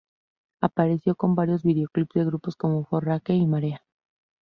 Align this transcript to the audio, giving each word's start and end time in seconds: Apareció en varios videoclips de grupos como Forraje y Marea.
Apareció 0.61 1.15
en 1.21 1.35
varios 1.35 1.61
videoclips 1.61 2.15
de 2.15 2.25
grupos 2.25 2.55
como 2.55 2.83
Forraje 2.85 3.35
y 3.35 3.45
Marea. 3.45 3.83